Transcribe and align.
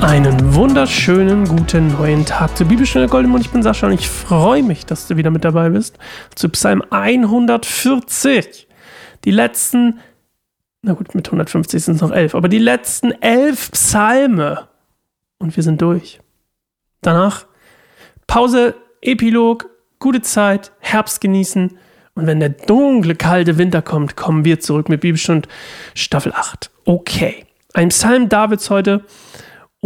Einen 0.00 0.54
wunderschönen 0.54 1.46
guten 1.46 1.88
neuen 1.88 2.26
Tag 2.26 2.56
zur 2.56 2.66
Bibelstunde 2.68 3.08
Goldemund. 3.08 3.44
Ich 3.44 3.50
bin 3.50 3.62
Sascha 3.62 3.86
und 3.86 3.94
ich 3.94 4.08
freue 4.08 4.62
mich, 4.62 4.84
dass 4.84 5.08
du 5.08 5.16
wieder 5.16 5.30
mit 5.30 5.44
dabei 5.44 5.70
bist. 5.70 5.98
Zu 6.34 6.48
Psalm 6.50 6.82
140. 6.90 8.68
Die 9.24 9.30
letzten, 9.30 9.98
na 10.82 10.92
gut, 10.92 11.14
mit 11.14 11.26
150 11.26 11.82
sind 11.82 11.94
es 11.94 12.00
noch 12.02 12.12
elf, 12.12 12.34
aber 12.34 12.48
die 12.48 12.58
letzten 12.58 13.10
elf 13.22 13.70
Psalme. 13.72 14.68
Und 15.38 15.56
wir 15.56 15.62
sind 15.62 15.80
durch. 15.80 16.20
Danach 17.00 17.46
Pause, 18.26 18.74
Epilog, 19.00 19.70
gute 19.98 20.20
Zeit, 20.20 20.72
Herbst 20.78 21.20
genießen. 21.20 21.78
Und 22.14 22.26
wenn 22.26 22.40
der 22.40 22.50
dunkle, 22.50 23.14
kalte 23.14 23.58
Winter 23.58 23.82
kommt, 23.82 24.16
kommen 24.16 24.44
wir 24.44 24.60
zurück 24.60 24.88
mit 24.88 25.00
Bibelstund 25.00 25.48
Staffel 25.94 26.32
8. 26.32 26.70
Okay. 26.84 27.46
Ein 27.74 27.90
Psalm 27.90 28.28
Davids 28.28 28.70
heute. 28.70 29.04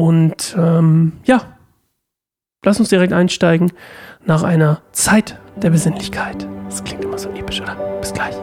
Und 0.00 0.56
ähm, 0.58 1.12
ja, 1.24 1.42
lass 2.64 2.80
uns 2.80 2.88
direkt 2.88 3.12
einsteigen 3.12 3.70
nach 4.24 4.42
einer 4.42 4.80
Zeit 4.92 5.38
der 5.56 5.68
Besinnlichkeit. 5.68 6.48
Das 6.70 6.82
klingt 6.82 7.04
immer 7.04 7.18
so 7.18 7.28
episch, 7.28 7.60
oder? 7.60 7.74
Bis 8.00 8.14
gleich. 8.14 8.34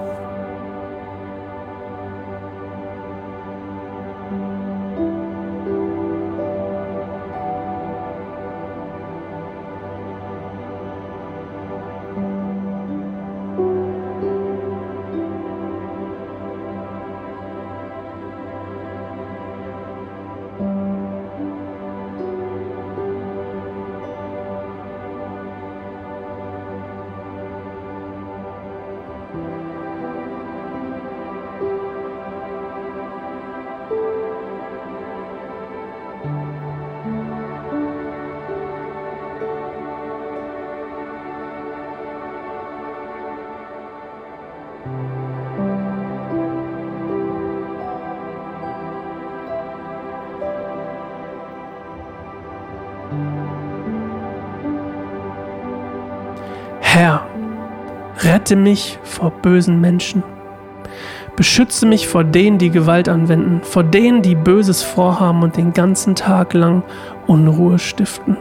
Herr, 56.97 57.27
rette 58.23 58.55
mich 58.55 58.97
vor 59.03 59.29
bösen 59.29 59.79
Menschen. 59.79 60.23
Beschütze 61.35 61.85
mich 61.85 62.07
vor 62.07 62.23
denen, 62.23 62.57
die 62.57 62.71
Gewalt 62.71 63.07
anwenden, 63.07 63.61
vor 63.61 63.83
denen, 63.83 64.23
die 64.23 64.33
Böses 64.33 64.81
vorhaben 64.81 65.43
und 65.43 65.57
den 65.57 65.73
ganzen 65.73 66.15
Tag 66.15 66.55
lang 66.55 66.81
Unruhe 67.27 67.77
stiften. 67.77 68.35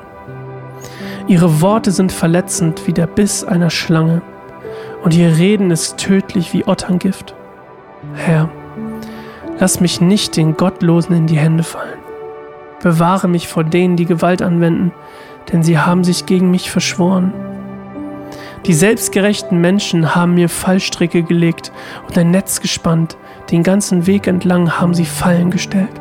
Ihre 1.27 1.61
Worte 1.61 1.91
sind 1.91 2.13
verletzend 2.13 2.87
wie 2.87 2.95
der 2.95 3.07
Biss 3.07 3.45
einer 3.45 3.69
Schlange, 3.69 4.23
und 5.05 5.15
ihr 5.15 5.37
Reden 5.37 5.71
ist 5.71 5.99
tödlich 5.99 6.55
wie 6.55 6.67
Otterngift. 6.67 7.35
Herr, 8.15 8.49
lass 9.61 9.81
mich 9.81 10.01
nicht 10.01 10.35
den 10.35 10.57
Gottlosen 10.57 11.15
in 11.15 11.27
die 11.27 11.37
Hände 11.37 11.63
fallen. 11.63 11.99
Bewahre 12.83 13.29
mich 13.29 13.49
vor 13.49 13.65
denen, 13.65 13.97
die 13.97 14.07
Gewalt 14.07 14.41
anwenden, 14.41 14.93
denn 15.53 15.63
sie 15.63 15.79
haben 15.79 16.05
sich 16.05 16.25
gegen 16.25 16.51
mich 16.51 16.71
verschworen. 16.71 17.35
Die 18.65 18.75
selbstgerechten 18.75 19.61
Menschen 19.61 20.15
haben 20.15 20.35
mir 20.35 20.49
Fallstricke 20.49 21.23
gelegt 21.23 21.73
und 22.09 22.19
ein 22.19 22.31
Netz 22.31 22.61
gespannt, 22.61 23.17
den 23.51 23.63
ganzen 23.63 24.07
Weg 24.07 24.27
entlang 24.27 24.81
haben 24.81 24.95
sie 24.95 25.05
Fallen 25.05 25.51
gestellt. 25.51 26.01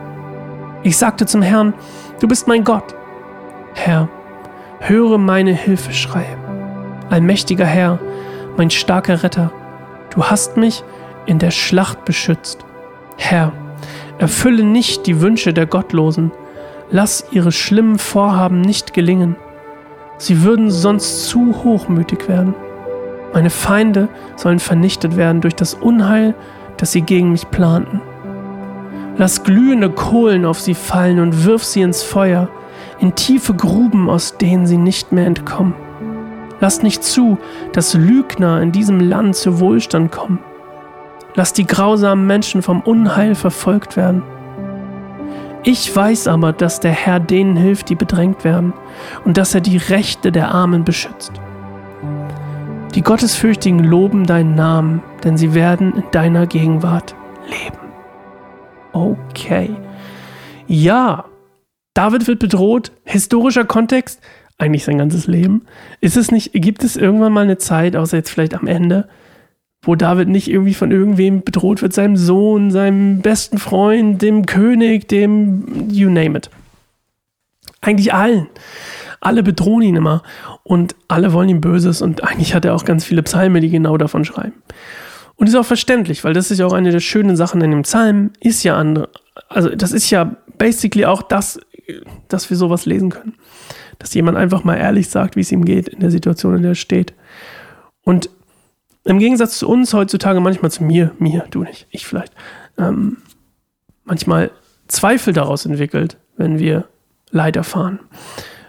Ich 0.84 0.98
sagte 0.98 1.26
zum 1.26 1.42
Herrn, 1.42 1.74
du 2.20 2.28
bist 2.28 2.48
mein 2.48 2.64
Gott. 2.64 2.96
Herr, 3.74 4.08
höre 4.80 5.18
meine 5.18 5.54
Hilfeschreie. 5.54 6.38
Allmächtiger 7.10 7.66
Herr, 7.66 8.00
mein 8.58 8.72
starker 8.72 9.22
Retter, 9.22 9.52
du 10.14 10.24
hast 10.24 10.58
mich 10.58 10.84
in 11.26 11.40
der 11.40 11.52
Schlacht 11.52 12.06
beschützt. 12.06 12.66
Herr, 13.18 13.52
erfülle 14.18 14.64
nicht 14.64 15.08
die 15.08 15.22
Wünsche 15.22 15.54
der 15.54 15.66
Gottlosen, 15.66 16.32
lass 16.90 17.26
ihre 17.32 17.52
schlimmen 17.52 18.00
Vorhaben 18.00 18.62
nicht 18.62 18.94
gelingen. 18.94 19.36
Sie 20.18 20.44
würden 20.44 20.72
sonst 20.72 21.28
zu 21.28 21.64
hochmütig 21.64 22.28
werden. 22.28 22.56
Meine 23.34 23.50
Feinde 23.50 24.08
sollen 24.36 24.59
vernichtet 24.59 25.18
werden 25.18 25.42
durch 25.42 25.56
das 25.56 25.74
Unheil, 25.74 26.36
das 26.78 26.92
sie 26.92 27.02
gegen 27.02 27.31
mich 27.31 27.50
planten. 27.52 28.02
Lass 29.18 29.44
glühende 29.44 29.90
Kohlen 29.90 30.46
auf 30.46 30.59
sie 30.59 30.74
fallen 30.74 31.20
und 31.20 31.46
wirf 31.46 31.64
sie 31.64 31.81
ins 31.81 32.04
Feuer, 32.04 32.50
in 33.00 33.16
tiefe 33.16 33.54
Gruben, 33.54 34.09
aus 34.09 34.38
denen 34.38 34.66
sie 34.66 34.78
nicht 34.78 35.12
mehr 35.12 35.25
entkommen. 35.25 35.74
Lass 36.59 36.81
nicht 36.81 37.04
zu, 37.04 37.38
dass 37.74 37.94
Lügner 37.94 38.62
in 38.62 38.72
diesem 38.72 39.00
Land 39.00 39.36
zu 39.36 39.59
Wohlstand 39.59 40.12
kommen. 40.12 40.40
Lass 41.34 41.52
die 41.52 41.68
grausamen 41.68 42.25
Menschen 42.25 42.62
vom 42.62 42.81
Unheil 42.81 43.36
verfolgt 43.36 43.98
werden. 43.98 44.24
Ich 45.68 45.94
weiß 45.96 46.28
aber, 46.28 46.53
dass 46.53 46.80
der 46.80 46.92
Herr 46.92 47.20
denen 47.20 47.58
hilft, 47.58 47.90
die 47.90 47.96
bedrängt 47.96 48.44
werden, 48.44 48.72
und 49.26 49.38
dass 49.38 49.56
er 49.56 49.62
die 49.62 49.78
Rechte 49.78 50.31
der 50.31 50.50
Armen 50.50 50.86
beschützt. 50.86 51.31
Die 52.94 53.02
Gottesfürchtigen 53.02 53.84
loben 53.84 54.28
deinen 54.28 54.54
Namen, 54.54 55.02
denn 55.24 55.38
sie 55.38 55.56
werden 55.56 55.96
in 55.96 56.04
deiner 56.12 56.46
Gegenwart 56.46 57.16
leben. 57.48 57.80
Okay. 58.94 59.72
Ja, 60.68 61.25
David 61.96 62.28
wird 62.28 62.40
bedroht. 62.40 62.92
Historischer 63.04 63.66
Kontext, 63.66 64.22
eigentlich 64.59 64.86
sein 64.86 65.00
ganzes 65.00 65.25
Leben. 65.25 65.66
Ist 66.00 66.16
es 66.16 66.31
nicht, 66.31 66.52
gibt 66.54 66.84
es 66.84 66.96
irgendwann 66.96 67.34
mal 67.34 67.44
eine 67.44 67.58
Zeit, 67.58 67.96
außer 67.96 68.18
jetzt 68.18 68.30
vielleicht 68.30 68.54
am 68.54 68.68
Ende, 68.68 69.09
wo 69.85 69.96
David 69.96 70.28
nicht 70.28 70.50
irgendwie 70.50 70.73
von 70.73 70.91
irgendwem 70.91 71.44
bedroht 71.44 71.81
wird, 71.81 71.94
seinem 71.94 72.18
Sohn, 72.18 72.72
seinem 72.72 73.22
besten 73.22 73.57
Freund, 73.57 74.22
dem 74.22 74.46
König, 74.46 75.07
dem 75.07 75.90
you 75.90 76.09
name 76.09 76.38
it. 76.38 76.50
Eigentlich 77.81 78.13
allen. 78.13 78.47
Alle 79.22 79.44
bedrohen 79.44 79.84
ihn 79.84 79.95
immer 79.95 80.24
und 80.63 80.95
alle 81.07 81.34
wollen 81.34 81.50
ihm 81.50 81.62
Böses 81.62 82.01
und 82.01 82.24
eigentlich 82.24 82.53
hat 82.53 82.66
er 82.66 82.75
auch 82.75 82.85
ganz 82.85 83.06
viele 83.06 83.24
Psalme, 83.24 83.62
die 83.62 83.69
genau 83.69 83.97
davon 83.97 84.25
schreiben. 84.25 84.62
Und 85.35 85.47
ist 85.47 85.56
auch 85.56 85.66
verständlich, 85.66 86.24
weil 86.24 86.34
das 86.34 86.51
ist 86.51 86.59
ja 86.59 86.66
auch 86.66 86.74
eine 86.74 86.91
der 86.91 87.00
schönen 87.00 87.35
Sachen 87.35 87.62
in 87.62 87.72
dem 87.72 87.81
Psalm, 87.81 88.31
ist 88.40 88.63
ja 88.63 88.75
andere, 88.75 89.09
also 89.50 89.69
das 89.69 89.91
ist 89.91 90.09
ja 90.09 90.35
basically 90.57 91.06
auch 91.06 91.22
das, 91.22 91.59
dass 92.28 92.50
wir 92.50 92.57
sowas 92.57 92.85
lesen 92.85 93.09
können. 93.09 93.35
Dass 94.00 94.13
jemand 94.13 94.38
einfach 94.38 94.63
mal 94.63 94.75
ehrlich 94.75 95.09
sagt, 95.09 95.35
wie 95.35 95.41
es 95.41 95.51
ihm 95.51 95.66
geht 95.66 95.88
in 95.88 96.00
der 96.00 96.12
Situation, 96.12 96.56
in 96.56 96.62
der 96.62 96.72
er 96.72 96.75
steht. 96.75 97.13
Und 98.03 98.29
im 99.06 99.20
Gegensatz 99.20 99.60
zu 99.60 99.70
uns 99.70 99.94
heutzutage, 99.94 100.40
manchmal 100.42 100.72
zu 100.72 100.84
mir, 100.84 101.12
mir, 101.20 101.46
du 101.52 101.64
nicht, 101.64 101.88
ich 101.92 102.06
vielleicht, 102.06 102.34
ähm, 102.78 103.18
manchmal 104.04 104.52
Zweifel 104.88 105.34
daraus 105.34 105.66
entwickelt, 105.66 106.18
wenn 106.38 106.60
wir 106.60 106.88
Leid 107.32 107.56
erfahren, 107.56 108.00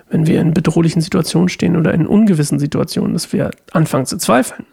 wenn 0.09 0.27
wir 0.27 0.41
in 0.41 0.55
bedrohlichen 0.55 1.03
Situationen 1.03 1.49
stehen 1.49 1.77
oder 1.77 1.93
in 1.93 2.07
ungewissen 2.07 2.59
Situationen, 2.59 3.13
dass 3.13 3.33
wir 3.33 3.51
anfangen 3.73 4.07
zu 4.07 4.19
zweifeln. 4.19 4.67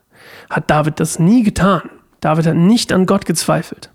Hat 0.50 0.70
David 0.70 1.00
das 1.00 1.20
nie 1.20 1.44
getan. 1.44 1.90
David 2.22 2.48
hat 2.48 2.56
nicht 2.56 2.94
an 2.94 3.06
Gott 3.06 3.26
gezweifelt. 3.26 3.92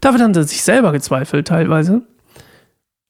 David 0.00 0.20
hat 0.20 0.36
an 0.36 0.44
sich 0.44 0.62
selber 0.62 0.92
gezweifelt 0.92 1.48
teilweise 1.48 2.02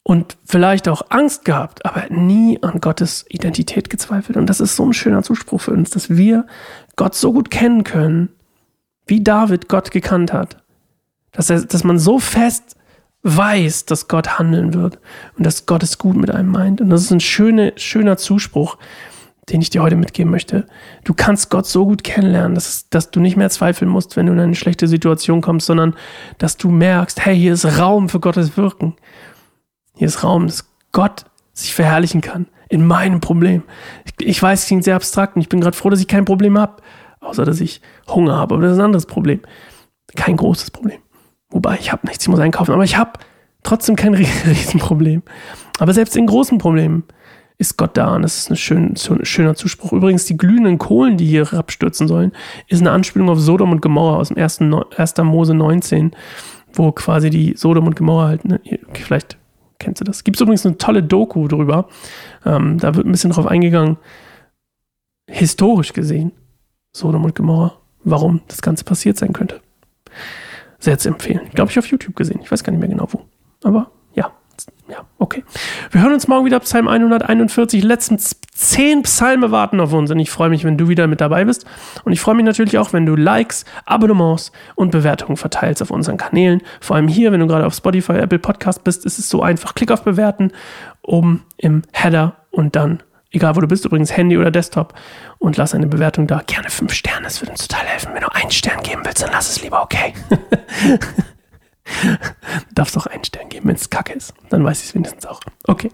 und 0.03 0.39
vielleicht 0.45 0.89
auch 0.89 1.03
Angst 1.11 1.45
gehabt, 1.45 1.85
aber 1.85 2.09
nie 2.09 2.63
an 2.63 2.81
Gottes 2.81 3.25
Identität 3.29 3.91
gezweifelt. 3.91 4.37
Und 4.37 4.47
das 4.47 4.61
ist 4.61 4.77
so 4.77 4.85
ein 4.87 4.93
schöner 4.93 5.23
Zuspruch 5.23 5.61
für 5.61 5.73
uns, 5.73 5.91
dass 5.91 6.11
wir 6.11 6.47
Gott 6.97 7.15
so 7.15 7.33
gut 7.33 7.51
kennen 7.51 7.85
können, 7.85 8.31
wie 9.07 9.23
David 9.23 9.69
Gott 9.69 9.91
gekannt 9.91 10.33
hat. 10.33 10.57
Dass, 11.33 11.51
er, 11.51 11.61
dass 11.63 11.85
man 11.85 11.99
so 11.99 12.19
fest 12.19 12.77
weiß, 13.23 13.85
dass 13.85 14.09
Gott 14.09 14.39
handeln 14.39 14.75
wird 14.75 14.99
und 15.37 15.45
dass 15.45 15.67
Gott 15.67 15.83
es 15.83 15.99
gut 15.99 16.17
mit 16.17 16.31
einem 16.31 16.51
meint. 16.51 16.81
Und 16.81 16.91
das 16.91 17.03
ist 17.03 17.11
ein 17.11 17.21
schöne, 17.21 17.75
schöner 17.77 18.17
Zuspruch, 18.17 18.79
den 19.51 19.61
ich 19.61 19.71
dir 19.71 19.83
heute 19.83 19.97
mitgeben 19.97 20.31
möchte. 20.31 20.67
Du 21.05 21.13
kannst 21.13 21.51
Gott 21.51 21.67
so 21.67 21.85
gut 21.85 22.05
kennenlernen, 22.05 22.55
dass, 22.55 22.89
dass 22.89 23.11
du 23.11 23.21
nicht 23.21 23.37
mehr 23.37 23.51
zweifeln 23.51 23.91
musst, 23.91 24.17
wenn 24.17 24.27
du 24.27 24.33
in 24.33 24.41
eine 24.41 24.55
schlechte 24.55 24.89
Situation 24.89 25.41
kommst, 25.41 25.67
sondern 25.67 25.95
dass 26.39 26.57
du 26.57 26.71
merkst, 26.71 27.25
hey, 27.25 27.37
hier 27.37 27.53
ist 27.53 27.79
Raum 27.79 28.09
für 28.09 28.21
Gottes 28.21 28.57
Wirken. 28.57 28.95
Hier 30.01 30.07
ist 30.07 30.25
Raum, 30.25 30.47
dass 30.47 30.65
Gott 30.93 31.27
sich 31.53 31.75
verherrlichen 31.75 32.23
kann 32.23 32.47
in 32.71 32.87
meinem 32.87 33.21
Problem. 33.21 33.65
Ich, 34.07 34.27
ich 34.27 34.43
weiß, 34.43 34.63
es 34.63 34.67
klingt 34.67 34.85
sehr 34.85 34.97
abstrakt 34.97 35.37
und 35.37 35.43
ich 35.43 35.51
bin 35.51 35.61
gerade 35.61 35.77
froh, 35.77 35.91
dass 35.91 36.01
ich 36.01 36.09
kein 36.09 36.25
Problem 36.25 36.59
habe, 36.59 36.83
außer 37.21 37.45
dass 37.45 37.61
ich 37.61 37.83
Hunger 38.09 38.37
habe. 38.37 38.55
Aber 38.55 38.63
das 38.63 38.73
ist 38.73 38.79
ein 38.79 38.87
anderes 38.87 39.05
Problem. 39.05 39.41
Kein 40.17 40.37
großes 40.37 40.71
Problem. 40.71 41.01
Wobei, 41.51 41.77
ich 41.79 41.93
habe 41.93 42.07
nichts, 42.07 42.25
ich 42.25 42.31
muss 42.31 42.41
einkaufen. 42.41 42.73
Aber 42.73 42.85
ich 42.85 42.97
habe 42.97 43.13
Trotzdem 43.63 43.97
kein 43.97 44.15
Riesenproblem. 44.47 45.23
Aber 45.79 45.93
selbst 45.93 46.17
in 46.17 46.27
großen 46.27 46.59
Problemen 46.59 47.05
ist 47.59 47.77
Gott 47.77 47.97
da. 47.97 48.15
Und 48.15 48.23
das 48.23 48.39
ist 48.39 48.51
ein 48.51 48.57
schön, 48.57 48.95
schöner 48.97 49.55
Zuspruch. 49.55 49.93
Übrigens, 49.93 50.25
die 50.25 50.37
glühenden 50.37 50.79
Kohlen, 50.79 51.17
die 51.17 51.27
hier 51.27 51.45
herabstürzen 51.45 52.09
sollen, 52.09 52.33
ist 52.69 52.81
eine 52.81 52.91
Anspielung 52.91 53.29
auf 53.29 53.39
Sodom 53.39 53.73
und 53.73 53.83
Gomorra 53.83 54.17
aus 54.17 54.29
dem 54.29 54.39
1. 54.39 54.61
1. 54.97 55.17
Mose 55.19 55.55
19, 55.55 56.13
wo 56.73 56.93
quasi 56.93 57.31
die 57.31 57.55
Sodom 57.57 57.87
und 57.87 57.97
Gomorra 57.97 58.29
halt, 58.29 58.45
ne, 58.45 58.61
vielleicht 58.95 59.37
kennst 59.81 60.01
du 60.01 60.05
das. 60.05 60.23
Gibt 60.23 60.37
es 60.37 60.41
übrigens 60.41 60.65
eine 60.65 60.79
tolle 60.79 61.03
Doku 61.03 61.49
drüber. 61.49 61.89
Ähm, 62.45 62.79
da 62.79 62.95
wird 62.95 63.07
ein 63.07 63.13
bisschen 63.13 63.31
drauf 63.31 63.47
eingegangen, 63.47 63.97
historisch 65.27 65.93
gesehen, 65.93 66.33
Sodom 66.93 67.25
und 67.25 67.35
Gomorra, 67.35 67.79
warum 68.05 68.43
das 68.47 68.63
Ganze 68.63 68.85
passiert 68.85 69.17
sein 69.17 69.33
könnte. 69.33 69.61
Sehr 70.79 70.99
zu 70.99 71.09
empfehlen. 71.09 71.43
Glaube 71.55 71.71
ich 71.71 71.79
auf 71.79 71.87
YouTube 71.87 72.17
gesehen. 72.17 72.41
Ich 72.43 72.51
weiß 72.51 72.65
gar 72.65 72.71
nicht 72.71 72.81
mehr 72.81 72.89
genau 72.89 73.09
wo. 73.11 73.23
Aber 73.63 73.91
ja, 74.15 74.33
ja, 74.89 75.05
okay. 75.19 75.45
Wir 75.91 76.03
hören 76.03 76.15
uns 76.15 76.27
morgen 76.27 76.47
wieder 76.47 76.61
Psalm 76.61 76.89
141. 76.89 77.81
Die 77.81 77.87
letzten 77.87 78.19
zehn 78.53 79.03
Psalme 79.03 79.51
warten 79.51 79.81
auf 79.81 79.93
uns. 79.93 80.11
Und 80.11 80.19
ich 80.19 80.31
freue 80.31 80.51
mich, 80.51 80.65
wenn 80.65 80.77
du 80.77 80.89
wieder 80.89 81.07
mit 81.07 81.21
dabei 81.21 81.45
bist. 81.45 81.65
Und 82.05 82.13
ich 82.13 82.21
freue 82.21 82.35
mich 82.35 82.45
natürlich 82.45 82.79
auch, 82.79 82.93
wenn 82.93 83.07
du 83.07 83.17
Likes, 83.17 83.65
Abonnements 83.87 84.53
und 84.75 84.91
Bewertungen 84.91 85.37
verteilst 85.37 85.83
auf 85.83 85.91
unseren 85.91 86.17
Kanälen. 86.17 86.63
Vor 86.81 86.97
allem 86.97 87.09
hier, 87.09 87.33
wenn 87.33 87.41
du 87.41 87.47
gerade 87.47 87.67
auf 87.67 87.75
Spotify, 87.75 88.15
Apple 88.15 88.39
Podcast 88.39 88.85
bist, 88.85 89.05
ist 89.07 89.19
es 89.19 89.29
so 89.29 89.43
einfach. 89.43 89.75
Klick 89.75 89.91
auf 89.91 90.03
Bewerten 90.03 90.53
oben 91.03 91.45
im 91.57 91.83
Header 91.93 92.37
und 92.51 92.77
dann 92.77 93.03
egal 93.33 93.57
wo 93.57 93.61
du 93.61 93.69
bist, 93.69 93.85
übrigens 93.85 94.17
Handy 94.17 94.37
oder 94.37 94.51
Desktop, 94.51 94.95
und 95.39 95.57
lass 95.57 95.75
eine 95.75 95.87
Bewertung 95.87 96.27
da. 96.27 96.43
Gerne 96.47 96.69
fünf 96.69 96.93
Sterne, 96.93 97.25
das 97.25 97.41
würde 97.41 97.53
uns 97.53 97.67
total 97.69 97.87
helfen. 97.87 98.13
Wenn 98.13 98.23
du 98.23 98.35
einen 98.35 98.51
Stern 98.51 98.83
geben 98.83 99.03
willst, 99.05 99.23
dann 99.23 99.31
lass 99.33 99.51
es 99.51 99.63
lieber, 99.63 99.83
okay? 99.83 100.15
darfst 102.75 102.97
auch 102.97 103.07
einen 103.07 103.25
Stern 103.25 103.49
geben, 103.49 103.69
wenn 103.69 103.77
es 103.77 103.91
kacke 103.91 104.13
ist. 104.13 104.35
Dann 104.49 104.65
weiß 104.65 104.83
ich 104.83 104.89
es 104.89 104.95
wenigstens 104.95 105.27
auch. 105.27 105.41
Okay. 105.67 105.91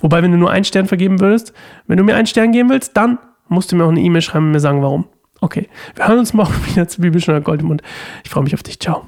Wobei, 0.00 0.22
wenn 0.22 0.32
du 0.32 0.38
nur 0.38 0.50
einen 0.50 0.64
Stern 0.64 0.86
vergeben 0.86 1.20
würdest, 1.20 1.52
wenn 1.86 1.96
du 1.96 2.04
mir 2.04 2.16
einen 2.16 2.26
Stern 2.26 2.52
geben 2.52 2.68
willst, 2.70 2.96
dann 2.96 3.18
musst 3.48 3.72
du 3.72 3.76
mir 3.76 3.84
auch 3.84 3.90
eine 3.90 4.00
E-Mail 4.00 4.22
schreiben 4.22 4.46
und 4.46 4.52
mir 4.52 4.60
sagen, 4.60 4.82
warum. 4.82 5.06
Okay. 5.40 5.68
Wir 5.94 6.08
hören 6.08 6.18
uns 6.18 6.32
morgen 6.32 6.54
wieder 6.66 6.88
zu 6.88 7.00
Bibelstunde 7.00 7.42
Goldemund. 7.42 7.82
Ich 8.24 8.30
freue 8.30 8.44
mich 8.44 8.54
auf 8.54 8.62
dich. 8.62 8.78
Ciao. 8.78 9.06